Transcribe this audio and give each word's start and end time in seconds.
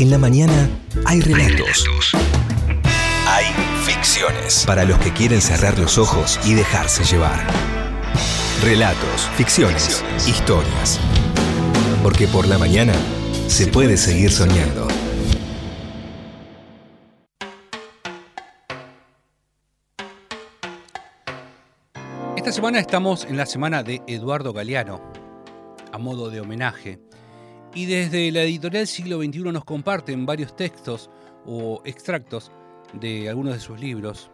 En 0.00 0.10
la 0.10 0.16
mañana 0.16 0.66
hay 1.04 1.20
relatos. 1.20 1.84
Hay 3.26 3.44
ficciones. 3.84 4.64
Para 4.66 4.86
los 4.86 4.98
que 4.98 5.12
quieren 5.12 5.42
cerrar 5.42 5.78
los 5.78 5.98
ojos 5.98 6.40
y 6.42 6.54
dejarse 6.54 7.04
llevar. 7.04 7.46
Relatos, 8.62 9.28
ficciones, 9.36 10.02
historias. 10.26 10.98
Porque 12.02 12.26
por 12.28 12.48
la 12.48 12.56
mañana 12.56 12.94
se 13.46 13.66
puede 13.66 13.98
seguir 13.98 14.32
soñando. 14.32 14.88
Esta 22.38 22.52
semana 22.52 22.78
estamos 22.78 23.26
en 23.26 23.36
la 23.36 23.44
semana 23.44 23.82
de 23.82 24.00
Eduardo 24.06 24.54
Galeano, 24.54 25.12
a 25.92 25.98
modo 25.98 26.30
de 26.30 26.40
homenaje. 26.40 26.98
Y 27.74 27.86
desde 27.86 28.32
la 28.32 28.42
editorial 28.42 28.86
Siglo 28.86 29.22
XXI 29.22 29.52
nos 29.52 29.64
comparten 29.64 30.26
varios 30.26 30.56
textos 30.56 31.08
o 31.46 31.80
extractos 31.84 32.50
de 32.92 33.28
algunos 33.28 33.54
de 33.54 33.60
sus 33.60 33.78
libros. 33.78 34.30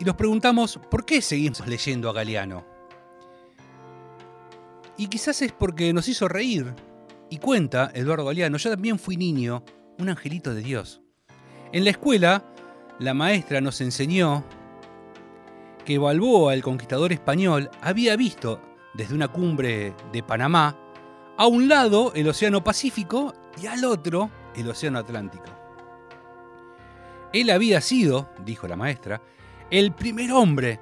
Y 0.00 0.04
nos 0.04 0.16
preguntamos, 0.16 0.80
¿por 0.90 1.04
qué 1.04 1.20
seguimos 1.22 1.66
leyendo 1.66 2.08
a 2.08 2.12
Galeano? 2.12 2.64
Y 4.96 5.06
quizás 5.06 5.40
es 5.42 5.52
porque 5.52 5.92
nos 5.92 6.08
hizo 6.08 6.26
reír. 6.26 6.74
Y 7.30 7.38
cuenta 7.38 7.90
Eduardo 7.94 8.24
Galeano, 8.24 8.56
yo 8.58 8.70
también 8.70 8.98
fui 8.98 9.16
niño, 9.16 9.62
un 9.98 10.08
angelito 10.08 10.52
de 10.52 10.62
Dios. 10.62 11.00
En 11.72 11.84
la 11.84 11.90
escuela, 11.90 12.44
la 12.98 13.14
maestra 13.14 13.60
nos 13.60 13.80
enseñó 13.80 14.44
que 15.84 15.98
Balboa, 15.98 16.54
el 16.54 16.62
conquistador 16.62 17.12
español, 17.12 17.70
había 17.80 18.16
visto 18.16 18.60
desde 18.94 19.14
una 19.14 19.28
cumbre 19.28 19.94
de 20.12 20.22
Panamá 20.22 20.76
a 21.40 21.46
un 21.46 21.70
lado 21.70 22.12
el 22.14 22.28
Océano 22.28 22.62
Pacífico 22.62 23.32
y 23.62 23.66
al 23.66 23.82
otro 23.86 24.30
el 24.54 24.68
Océano 24.68 24.98
Atlántico. 24.98 25.46
Él 27.32 27.48
había 27.48 27.80
sido, 27.80 28.28
dijo 28.44 28.68
la 28.68 28.76
maestra, 28.76 29.22
el 29.70 29.92
primer 29.92 30.32
hombre 30.32 30.78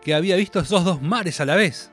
que 0.00 0.14
había 0.14 0.36
visto 0.36 0.58
esos 0.58 0.86
dos 0.86 1.02
mares 1.02 1.38
a 1.42 1.44
la 1.44 1.54
vez. 1.54 1.92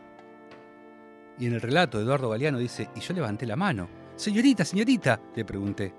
Y 1.38 1.48
en 1.48 1.56
el 1.56 1.60
relato 1.60 2.00
Eduardo 2.00 2.30
Galeano 2.30 2.60
dice, 2.60 2.90
y 2.96 3.02
yo 3.02 3.14
levanté 3.14 3.46
la 3.46 3.58
mano. 3.58 3.90
Señorita, 4.16 4.64
señorita, 4.64 5.20
le 5.36 5.44
pregunté, 5.44 5.94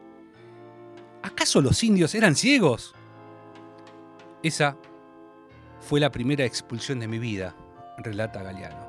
¿acaso 1.22 1.60
los 1.60 1.84
indios 1.84 2.14
eran 2.14 2.34
ciegos? 2.34 2.94
Esa 4.42 4.78
fue 5.82 6.00
la 6.00 6.10
primera 6.10 6.46
expulsión 6.46 7.00
de 7.00 7.08
mi 7.08 7.18
vida, 7.18 7.54
relata 7.98 8.42
Galeano. 8.42 8.87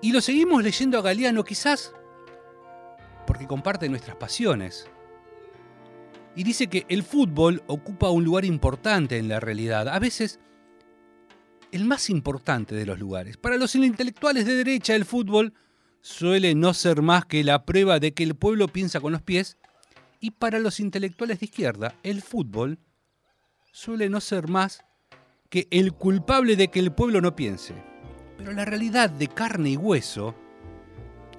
Y 0.00 0.12
lo 0.12 0.20
seguimos 0.20 0.62
leyendo 0.62 0.98
a 0.98 1.02
Galeano 1.02 1.44
quizás 1.44 1.92
porque 3.26 3.46
comparte 3.46 3.88
nuestras 3.88 4.16
pasiones. 4.16 4.88
Y 6.34 6.44
dice 6.44 6.68
que 6.68 6.86
el 6.88 7.02
fútbol 7.02 7.62
ocupa 7.66 8.10
un 8.10 8.24
lugar 8.24 8.44
importante 8.44 9.18
en 9.18 9.28
la 9.28 9.38
realidad, 9.38 9.88
a 9.88 9.98
veces 9.98 10.40
el 11.72 11.84
más 11.84 12.08
importante 12.08 12.74
de 12.74 12.86
los 12.86 12.98
lugares. 12.98 13.36
Para 13.36 13.58
los 13.58 13.74
intelectuales 13.74 14.46
de 14.46 14.54
derecha 14.54 14.94
el 14.94 15.04
fútbol 15.04 15.52
suele 16.00 16.54
no 16.54 16.72
ser 16.74 17.02
más 17.02 17.26
que 17.26 17.44
la 17.44 17.64
prueba 17.64 17.98
de 17.98 18.14
que 18.14 18.22
el 18.22 18.34
pueblo 18.34 18.68
piensa 18.68 19.00
con 19.00 19.12
los 19.12 19.20
pies 19.20 19.58
y 20.20 20.30
para 20.30 20.58
los 20.58 20.80
intelectuales 20.80 21.40
de 21.40 21.46
izquierda 21.46 21.94
el 22.02 22.22
fútbol 22.22 22.78
suele 23.72 24.08
no 24.08 24.20
ser 24.20 24.48
más 24.48 24.84
que 25.50 25.68
el 25.70 25.92
culpable 25.92 26.56
de 26.56 26.68
que 26.68 26.78
el 26.78 26.92
pueblo 26.92 27.20
no 27.20 27.36
piense. 27.36 27.74
Pero 28.38 28.52
la 28.52 28.64
realidad 28.64 29.10
de 29.10 29.28
carne 29.28 29.70
y 29.70 29.76
hueso, 29.76 30.34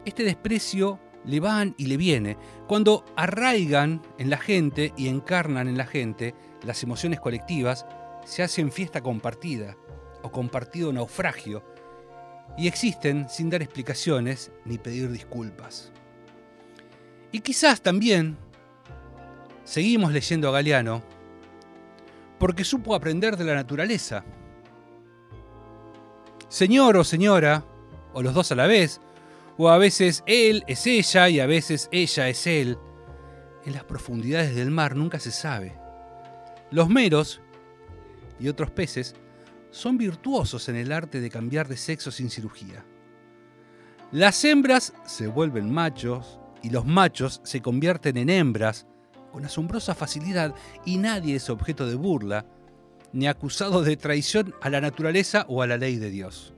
este 0.06 0.24
desprecio 0.24 1.00
le 1.26 1.40
van 1.40 1.74
y 1.78 1.88
le 1.88 1.98
viene. 1.98 2.38
Cuando 2.68 3.06
arraigan 3.16 4.02
en 4.18 4.30
la 4.30 4.38
gente 4.38 4.94
y 4.98 5.08
encarnan 5.08 5.68
en 5.68 5.78
la 5.78 5.86
gente 5.86 6.36
las 6.64 6.84
emociones 6.84 7.20
colectivas, 7.20 7.86
se 8.26 8.44
hacen 8.44 8.72
fiesta 8.72 9.02
compartida 9.02 9.76
o 10.22 10.32
compartido 10.32 10.92
naufragio 10.92 11.64
y 12.58 12.68
existen 12.68 13.30
sin 13.30 13.50
dar 13.50 13.62
explicaciones 13.62 14.52
ni 14.66 14.78
pedir 14.78 15.10
disculpas. 15.10 15.92
Y 17.32 17.40
quizás 17.40 17.82
también 17.82 18.38
seguimos 19.64 20.12
leyendo 20.12 20.50
a 20.50 20.52
Galeano 20.52 21.02
porque 22.40 22.64
supo 22.64 22.96
aprender 22.96 23.38
de 23.38 23.46
la 23.46 23.56
naturaleza. 23.56 24.26
Señor 26.50 26.98
o 26.98 27.04
señora, 27.04 27.64
o 28.12 28.24
los 28.24 28.34
dos 28.34 28.52
a 28.52 28.56
la 28.56 28.66
vez, 28.66 29.00
o 29.58 29.70
a 29.70 29.78
veces 29.78 30.24
él 30.26 30.64
es 30.68 30.88
ella 30.88 31.30
y 31.30 31.40
a 31.40 31.46
veces 31.46 31.90
ella 31.92 32.28
es 32.28 32.48
él. 32.48 32.78
En 33.66 33.74
las 33.74 33.84
profundidades 33.84 34.56
del 34.56 34.72
mar 34.72 34.96
nunca 34.96 35.20
se 35.20 35.32
sabe. 35.32 35.78
Los 36.72 36.90
meros 36.90 37.40
y 38.40 38.48
otros 38.48 38.72
peces 38.72 39.16
son 39.70 40.00
virtuosos 40.00 40.68
en 40.70 40.76
el 40.76 40.92
arte 40.92 41.22
de 41.22 41.30
cambiar 41.30 41.68
de 41.68 41.78
sexo 41.78 42.10
sin 42.10 42.32
cirugía. 42.32 42.84
Las 44.12 44.44
hembras 44.44 44.94
se 45.06 45.28
vuelven 45.28 45.72
machos 45.72 46.40
y 46.64 46.72
los 46.72 46.84
machos 46.84 47.42
se 47.44 47.62
convierten 47.62 48.18
en 48.18 48.32
hembras 48.32 48.88
con 49.32 49.46
asombrosa 49.46 49.94
facilidad 49.94 50.56
y 50.84 50.98
nadie 50.98 51.36
es 51.36 51.48
objeto 51.52 51.86
de 51.86 51.94
burla 51.94 52.46
ni 53.14 53.28
acusado 53.28 53.84
de 53.84 53.98
traición 53.98 54.54
a 54.62 54.70
la 54.70 54.82
naturaleza 54.82 55.46
o 55.48 55.62
a 55.62 55.68
la 55.68 55.78
ley 55.78 55.98
de 55.98 56.10
Dios. 56.10 56.54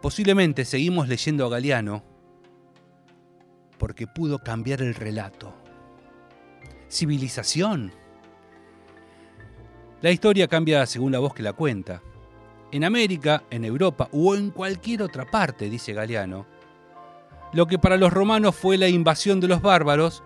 Posiblemente 0.00 0.64
seguimos 0.64 1.08
leyendo 1.08 1.44
a 1.46 1.50
Galeano 1.50 2.02
porque 3.78 4.06
pudo 4.06 4.38
cambiar 4.38 4.82
el 4.82 4.94
relato. 4.94 5.54
Civilización. 6.88 7.92
La 10.02 10.10
historia 10.10 10.48
cambia 10.48 10.84
según 10.86 11.12
la 11.12 11.18
voz 11.18 11.34
que 11.34 11.42
la 11.42 11.52
cuenta. 11.52 12.02
En 12.72 12.84
América, 12.84 13.44
en 13.50 13.64
Europa 13.64 14.08
o 14.12 14.34
en 14.34 14.50
cualquier 14.50 15.02
otra 15.02 15.30
parte, 15.30 15.68
dice 15.68 15.92
Galeano, 15.92 16.46
lo 17.52 17.66
que 17.66 17.78
para 17.78 17.96
los 17.96 18.12
romanos 18.12 18.54
fue 18.54 18.78
la 18.78 18.88
invasión 18.88 19.40
de 19.40 19.48
los 19.48 19.60
bárbaros, 19.60 20.22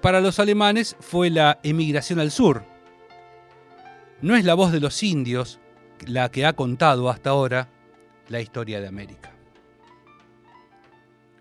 para 0.00 0.20
los 0.20 0.38
alemanes 0.38 0.96
fue 1.00 1.30
la 1.30 1.58
emigración 1.62 2.20
al 2.20 2.30
sur. 2.30 2.64
No 4.20 4.36
es 4.36 4.44
la 4.44 4.54
voz 4.54 4.72
de 4.72 4.80
los 4.80 5.02
indios 5.02 5.60
la 6.06 6.30
que 6.30 6.46
ha 6.46 6.54
contado 6.54 7.08
hasta 7.08 7.30
ahora 7.30 7.68
la 8.28 8.40
historia 8.40 8.80
de 8.80 8.88
América. 8.88 9.32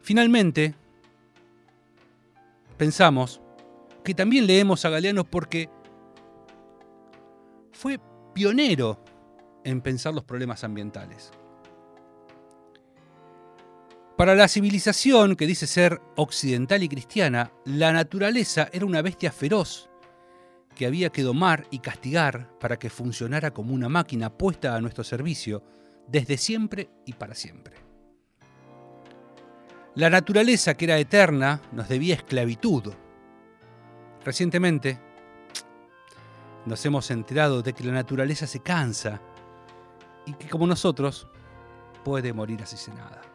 Finalmente, 0.01 0.75
pensamos 2.77 3.41
que 4.03 4.13
también 4.13 4.45
leemos 4.45 4.85
a 4.85 4.89
Galeano 4.89 5.23
porque 5.23 5.69
fue 7.71 7.99
pionero 8.33 9.03
en 9.63 9.81
pensar 9.81 10.13
los 10.13 10.23
problemas 10.23 10.63
ambientales. 10.63 11.31
Para 14.17 14.33
la 14.33 14.47
civilización 14.47 15.35
que 15.35 15.45
dice 15.45 15.67
ser 15.67 16.01
occidental 16.15 16.81
y 16.81 16.87
cristiana, 16.87 17.51
la 17.65 17.91
naturaleza 17.91 18.69
era 18.71 18.85
una 18.85 19.01
bestia 19.01 19.29
feroz 19.29 19.89
que 20.73 20.85
había 20.85 21.09
que 21.09 21.21
domar 21.21 21.67
y 21.69 21.79
castigar 21.79 22.57
para 22.59 22.79
que 22.79 22.89
funcionara 22.89 23.51
como 23.51 23.73
una 23.73 23.89
máquina 23.89 24.29
puesta 24.29 24.73
a 24.73 24.79
nuestro 24.79 25.03
servicio 25.03 25.63
desde 26.07 26.37
siempre 26.37 26.89
y 27.05 27.11
para 27.11 27.35
siempre. 27.35 27.75
La 29.95 30.09
naturaleza 30.09 30.75
que 30.75 30.85
era 30.85 30.97
eterna 30.97 31.61
nos 31.73 31.89
debía 31.89 32.15
esclavitud. 32.15 32.93
Recientemente 34.23 34.97
nos 36.65 36.85
hemos 36.85 37.11
enterado 37.11 37.61
de 37.61 37.73
que 37.73 37.83
la 37.83 37.91
naturaleza 37.91 38.47
se 38.47 38.61
cansa 38.61 39.21
y 40.25 40.33
que 40.33 40.47
como 40.47 40.67
nosotros 40.67 41.27
puede 42.05 42.31
morir 42.31 42.63
así 42.63 42.77
sin 42.77 42.95
nada. 42.95 43.34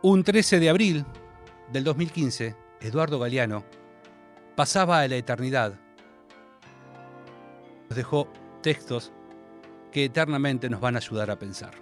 Un 0.00 0.22
13 0.22 0.60
de 0.60 0.70
abril 0.70 1.04
del 1.72 1.82
2015, 1.82 2.54
Eduardo 2.80 3.18
Galeano 3.18 3.64
pasaba 4.54 5.00
a 5.00 5.08
la 5.08 5.16
eternidad. 5.16 5.74
Nos 7.88 7.96
dejó 7.96 8.28
textos 8.62 9.12
que 9.90 10.04
eternamente 10.04 10.70
nos 10.70 10.80
van 10.80 10.94
a 10.94 10.98
ayudar 10.98 11.32
a 11.32 11.38
pensar. 11.40 11.72